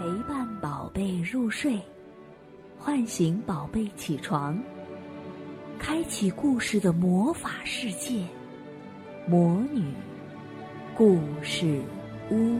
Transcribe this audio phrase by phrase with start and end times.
[0.00, 1.78] 陪伴宝贝入睡，
[2.78, 4.58] 唤醒宝贝起床，
[5.78, 8.24] 开启故事的魔法世界——
[9.28, 9.92] 魔女
[10.96, 11.82] 故事
[12.30, 12.58] 屋。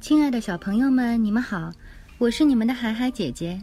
[0.00, 1.70] 亲爱的小朋友们，你们好，
[2.18, 3.62] 我是你们的海海姐姐。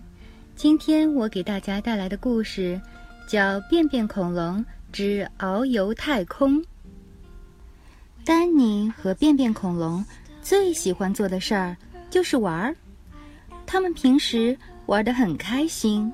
[0.55, 2.80] 今天我给大家带来的故事
[3.29, 6.59] 叫《便便恐龙之遨游太空》。
[8.25, 10.03] 丹尼和便便恐龙
[10.41, 11.77] 最喜欢做的事儿
[12.09, 12.75] 就是玩儿。
[13.67, 14.57] 他们平时
[14.88, 16.11] 玩得很开心，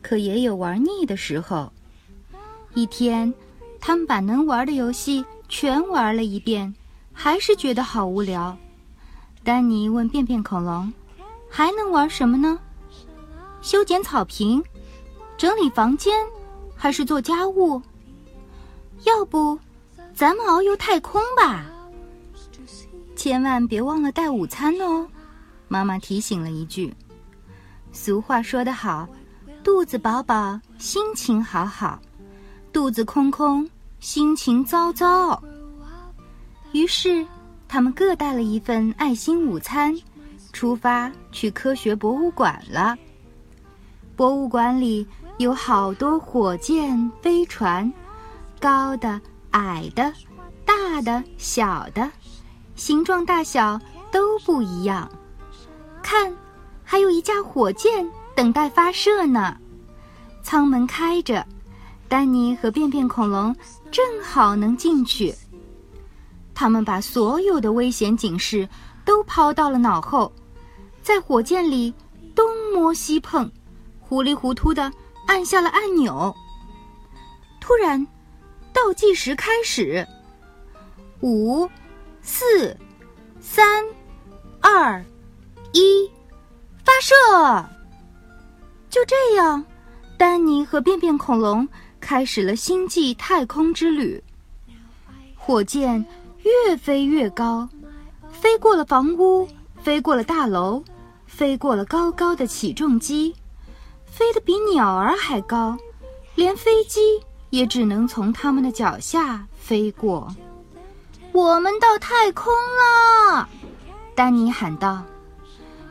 [0.00, 1.70] 可也有玩腻的时候。
[2.72, 3.34] 一天，
[3.78, 6.74] 他们把能玩的游戏全玩了一遍，
[7.12, 8.56] 还是觉得好无聊。
[9.44, 10.90] 丹尼问便便恐龙
[11.50, 12.58] ：“还能玩什么呢？
[13.60, 14.64] 修剪草坪，
[15.36, 16.14] 整理房间，
[16.76, 17.80] 还是做家务？
[19.04, 19.58] 要不，
[20.14, 21.64] 咱们遨游太空吧？
[23.16, 25.06] 千万别忘了带午餐哦。”
[25.68, 26.94] 妈妈提醒了一句。
[27.92, 29.08] 俗话说得好
[29.64, 31.98] ：“肚子饱饱，心情好好；
[32.72, 35.42] 肚子空空，心情糟糟。”
[36.72, 37.26] 于是。
[37.68, 39.92] 他们各带了一份爱心午餐，
[40.52, 42.96] 出发去科学博物馆了。
[44.14, 45.04] 博物馆里
[45.38, 47.92] 有好多火箭、飞船，
[48.58, 49.20] 高的、
[49.50, 50.10] 矮的、
[50.64, 52.10] 大的、小的，
[52.74, 53.78] 形状大小
[54.10, 55.10] 都不一样。
[56.02, 56.34] 看，
[56.82, 59.54] 还有一架火箭等待发射呢。
[60.42, 61.46] 舱门开着，
[62.08, 63.54] 丹尼和便便恐龙
[63.90, 65.34] 正好能进去。
[66.54, 68.66] 他们把所有的危险警示
[69.04, 70.32] 都抛到了脑后，
[71.02, 71.92] 在火箭里
[72.34, 73.50] 东摸西碰，
[74.00, 74.90] 糊里糊涂的
[75.26, 76.34] 按下了按钮。
[77.60, 78.06] 突然，
[78.72, 80.06] 倒计时开始：
[81.20, 81.68] 五、
[82.22, 82.76] 四、
[83.40, 83.84] 三、
[84.60, 85.04] 二、
[85.72, 86.10] 一，
[86.84, 87.68] 发射！
[88.88, 89.64] 就这样，
[90.16, 91.68] 丹尼和便便恐龙
[92.00, 94.22] 开始了星际太空之旅。
[95.34, 96.04] 火箭。
[96.66, 97.68] 越飞越高，
[98.30, 99.48] 飞过了房屋，
[99.82, 100.80] 飞过了大楼，
[101.26, 103.34] 飞过了高高的起重机，
[104.16, 105.76] 飞得比鸟儿还高，
[106.36, 110.34] 连飞机也只能从他们的脚下飞过。
[111.32, 112.50] 我们到太空
[113.34, 113.46] 了，
[114.14, 115.02] 丹尼喊道。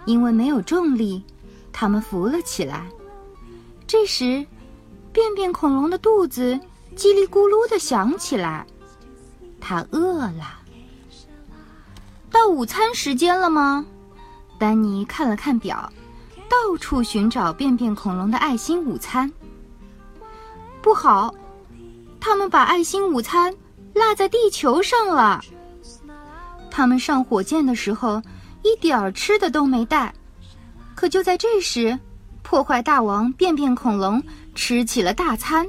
[0.05, 1.23] 因为没有重力，
[1.71, 2.87] 他们浮了起来。
[3.85, 4.43] 这时，
[5.13, 6.59] 便便恐龙的肚子
[6.95, 8.65] 叽里咕噜地响起来。
[9.61, 10.61] 它饿了。
[12.31, 13.85] 到午餐时间了吗？
[14.57, 15.91] 丹尼看了看表，
[16.49, 19.31] 到处寻找便便恐龙的爱心午餐。
[20.81, 21.33] 不好，
[22.19, 23.53] 他们把爱心午餐
[23.93, 25.41] 落在地球上了。
[26.69, 28.21] 他们上火箭的时候
[28.61, 30.13] 一点儿吃的都没带，
[30.93, 31.97] 可就在这时，
[32.43, 34.21] 破坏大王便便恐龙
[34.53, 35.67] 吃起了大餐。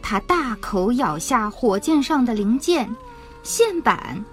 [0.00, 2.88] 他大口咬下火箭上的零件、
[3.42, 4.24] 线板，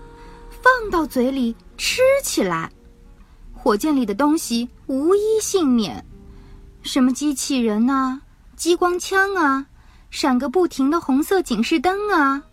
[0.50, 2.72] 放到嘴里吃起来。
[3.66, 6.06] 火箭里的东西无一幸免，
[6.84, 8.22] 什么机器人啊、
[8.56, 9.66] 激光枪啊、
[10.12, 12.44] 闪个不停的红色警示灯啊，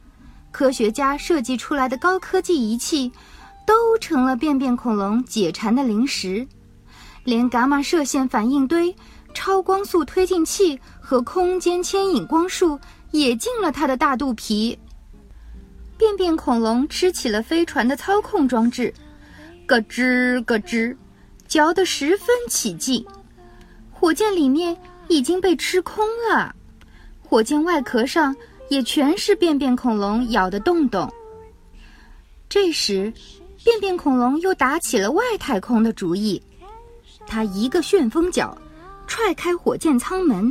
[0.50, 3.12] 科学家设计出来的高科技仪器，
[3.66, 6.48] 都成了便便恐龙解馋的零食。
[7.24, 8.96] 连伽马射线反应堆、
[9.34, 12.80] 超光速推进器和空间牵引光束。
[13.10, 14.78] 也进了他的大肚皮。
[15.98, 18.94] 便便恐龙吃起了飞船的操控装置，
[19.66, 20.96] 咯吱咯吱，
[21.52, 23.04] 嚼得十分起劲。
[23.90, 24.74] 火箭里面
[25.08, 26.54] 已经被吃空了，
[27.20, 28.34] 火箭外壳上
[28.70, 31.12] 也全是便便恐龙咬的洞洞。
[32.48, 33.12] 这时，
[33.62, 36.42] 便便恐龙又打起了外太空的主意。
[37.26, 38.56] 他一个旋风脚，
[39.06, 40.50] 踹开火箭舱门，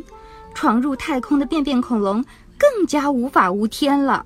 [0.53, 2.23] 闯入太空的便便恐龙。
[2.59, 4.23] 更加无法无天了，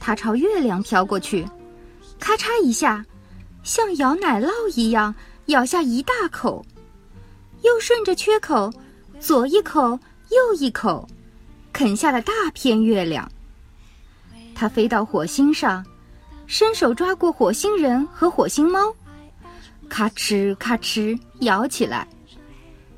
[0.00, 1.46] 他朝月亮飘过去，
[2.18, 3.04] 咔嚓一下，
[3.62, 5.14] 像咬奶酪一样
[5.46, 6.64] 咬下一大口，
[7.62, 8.72] 又顺着缺口，
[9.20, 9.98] 左一口
[10.30, 11.08] 右一口，
[11.72, 13.30] 啃下了大片月亮。
[14.54, 15.84] 它飞到火星上，
[16.46, 18.92] 伸手抓过火星人和火星猫，
[19.88, 22.08] 咔哧咔哧咬起来。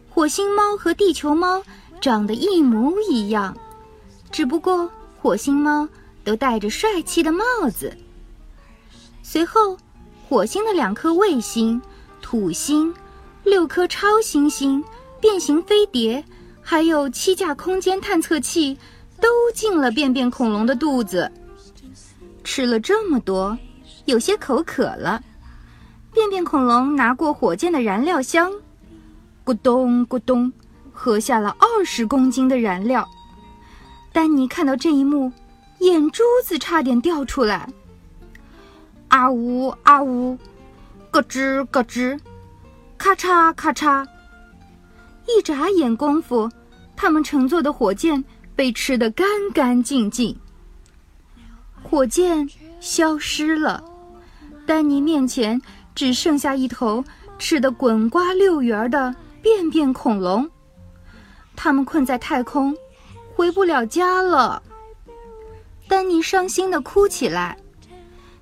[0.08, 1.62] 火星猫和地球猫
[2.00, 3.56] 长得一模一样。
[4.30, 4.90] 只不过
[5.20, 5.88] 火星猫
[6.22, 7.96] 都戴着帅气的帽子。
[9.22, 9.76] 随后，
[10.28, 11.80] 火星的两颗卫星、
[12.30, 12.92] 土星、
[13.42, 14.84] 六颗超新星、
[15.18, 16.22] 变形飞碟，
[16.60, 18.76] 还有七架空间探测器，
[19.18, 21.32] 都进了便便恐龙的肚子。
[22.44, 23.56] 吃了这么多，
[24.04, 25.22] 有些口渴了。
[26.12, 28.52] 便便恐龙拿过火箭的燃料箱，
[29.42, 30.52] 咕咚咕咚，
[30.92, 33.08] 喝下了二十公斤的燃料。
[34.12, 35.32] 丹尼看到这一幕，
[35.78, 37.72] 眼珠子差点掉出来。
[39.08, 40.36] 啊呜啊呜，
[41.10, 42.18] 咯吱咯吱，
[42.96, 44.06] 咔嚓咔嚓。
[45.26, 46.50] 一眨眼功夫，
[46.96, 48.22] 他们乘坐的火箭
[48.54, 50.38] 被吃得干干净净。
[51.82, 52.48] 火箭
[52.80, 53.82] 消失了，
[54.66, 55.60] 丹尼面前
[55.94, 57.04] 只剩下一头
[57.38, 60.48] 吃得滚瓜溜圆的便便恐龙。
[61.56, 62.74] 他们困在太空，
[63.34, 64.62] 回不了家了。
[65.88, 67.56] 丹尼伤心的哭起来，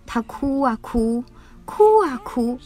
[0.05, 1.23] 他哭啊哭，
[1.67, 2.59] 哭啊哭，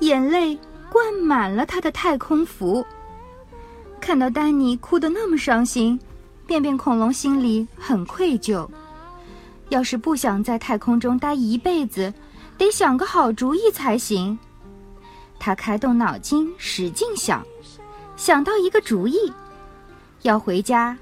[0.00, 0.58] 眼泪
[0.90, 2.84] 灌满了他的太空服。
[4.00, 5.98] 看到丹尼哭得那么伤心，
[6.46, 8.68] 便便恐龙心里很愧疚。
[9.70, 12.12] 要是不想在太空中待一辈子，
[12.58, 14.38] 得想个好主意才行。
[15.38, 17.42] 他开动脑筋，使劲想，
[18.16, 19.32] 想到一个主意：
[20.22, 20.96] 要回家，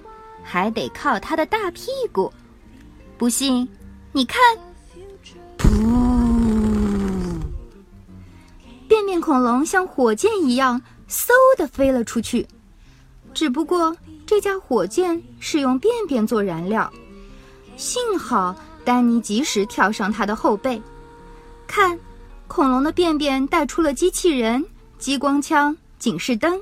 [0.45, 2.33] 还得靠他的大屁股。
[3.19, 3.69] 不信，
[4.13, 4.39] 你看，
[5.59, 6.22] 噗！
[9.23, 12.47] 恐龙像火箭一样，嗖的飞了出去。
[13.33, 13.97] 只不过
[14.27, 16.93] 这架火箭是用便便做燃料，
[17.79, 18.55] 幸好
[18.85, 20.83] 丹尼及时跳上它的后背。
[21.67, 21.99] 看，
[22.47, 24.63] 恐龙的便便带出了机器人、
[24.99, 26.61] 激光枪、警示灯，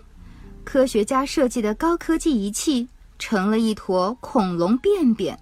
[0.63, 2.87] 科学家设计的高科技仪器
[3.19, 5.37] 成了一坨恐龙便便。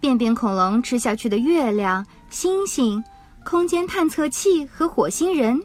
[0.00, 3.02] 便便恐龙吃下去的月亮、星星、
[3.44, 5.60] 空间探测器和火星人，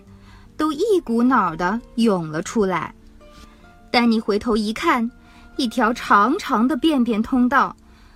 [0.64, 2.96] 都一股脑的涌了出来。
[3.92, 5.12] 丹尼回头一看，
[5.58, 7.76] 一条长长的便便通道，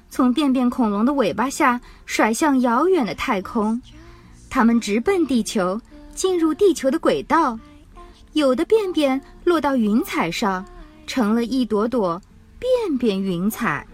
[0.10, 3.82] 从便便恐龙的尾巴下甩向遥远的太空。
[4.50, 5.78] 它们直奔地球，
[6.16, 7.60] 进入地球的轨道。
[8.32, 10.66] 有的便便落到云彩上，
[11.06, 12.22] 成了一朵朵
[12.58, 13.86] 便便云彩。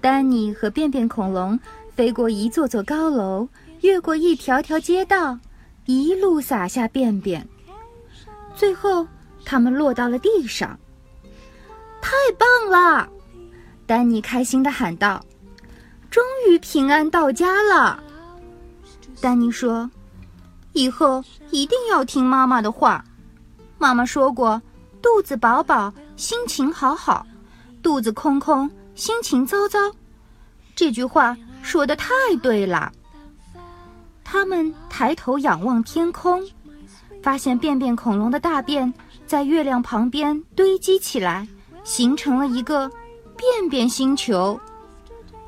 [0.00, 1.56] 丹尼和便便恐龙
[1.94, 3.48] 飞过一座座高楼，
[3.82, 5.38] 越过一条条街道，
[5.86, 7.48] 一路撒下便便。
[8.58, 9.06] 最后，
[9.44, 10.76] 他们落到了地上。
[12.00, 13.08] 太棒了！
[13.86, 15.24] 丹尼开心地喊道
[16.10, 18.02] ：“终于平安到家了。”
[19.22, 19.88] 丹尼说
[20.74, 21.22] ：“以后
[21.52, 23.04] 一定要听妈妈的话。
[23.78, 24.60] 妈妈说过，
[25.00, 27.24] 肚子饱饱，心情好好；
[27.80, 29.78] 肚子空空，心情糟糟。
[30.74, 32.12] 这句话说的太
[32.42, 32.90] 对了。”
[34.24, 36.44] 他们抬头仰望天空，
[37.22, 38.92] 发现便便恐龙的大便
[39.26, 41.46] 在月亮旁边堆积起来。
[41.84, 42.90] 形成了一个
[43.34, 44.60] 便便星球，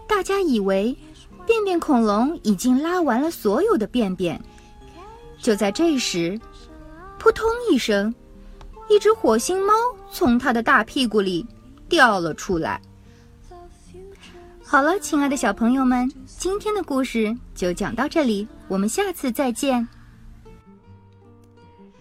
[0.06, 0.96] 大家以为
[1.44, 4.40] 便便恐龙已经拉完了所有的便便。
[5.38, 6.40] 就在这时，
[7.18, 8.14] 扑通一声，
[8.88, 9.74] 一只火星猫
[10.10, 11.46] 从它的大屁股里
[11.90, 12.80] 掉了出来。
[14.64, 19.86] 好了，亲爱的小朋友们，今天的故事就讲到这里，我们下次再见。